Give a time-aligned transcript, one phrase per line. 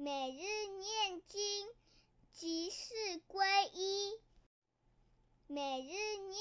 [0.00, 0.36] 每日
[0.78, 1.66] 念经
[2.30, 2.94] 即是
[3.26, 4.16] 皈依。
[5.48, 6.37] 每日念